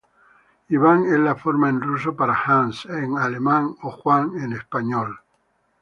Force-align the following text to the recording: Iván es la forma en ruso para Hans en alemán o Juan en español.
Iván 0.77 1.03
es 1.13 1.19
la 1.19 1.35
forma 1.35 1.69
en 1.69 1.79
ruso 1.79 2.15
para 2.15 2.33
Hans 2.33 2.87
en 2.87 3.19
alemán 3.19 3.75
o 3.83 3.91
Juan 3.91 4.35
en 4.43 4.53
español. 4.53 5.21